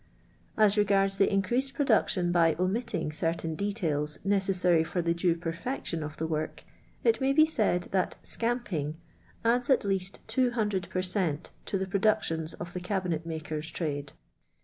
As 0.57 0.79
regards 0.79 1.19
the 1.19 1.31
increased 1.31 1.75
production 1.75 2.31
by 2.31 2.55
omitting 2.59 3.11
certain 3.11 3.53
detail* 3.53 4.01
necetsarg 4.01 4.87
for 4.87 4.99
the 4.99 5.13
due 5.13 5.35
ixflf 5.35 5.67
action 5.67 6.01
of 6.01 6.17
the 6.17 6.27
Kork, 6.27 6.61
it 7.03 7.21
may 7.21 7.33
be 7.33 7.45
said 7.45 7.83
that" 7.91 8.15
scamping" 8.23 8.97
adds 9.45 9.69
at 9.69 9.83
least 9.85 10.19
200 10.25 10.89
per 10.89 11.03
cent, 11.03 11.51
to 11.67 11.77
the 11.77 11.85
productions 11.85 12.55
of 12.55 12.73
the 12.73 12.79
cabinet 12.79 13.27
maker's 13.27 13.69
trade. 13.69 14.13